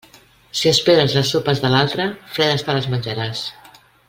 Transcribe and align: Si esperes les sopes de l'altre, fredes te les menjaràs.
Si 0.59 0.69
esperes 0.71 1.13
les 1.17 1.29
sopes 1.35 1.61
de 1.67 1.71
l'altre, 1.75 2.09
fredes 2.39 2.69
te 2.71 2.79
les 2.79 2.93
menjaràs. 2.95 3.49